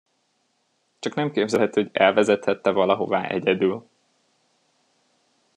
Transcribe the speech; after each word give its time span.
Csak 0.99 1.13
nem 1.13 1.31
képzeled, 1.31 1.73
hogy 1.73 1.89
elvezethette 1.93 2.71
valahová 2.71 3.27
egyedül? 3.27 3.89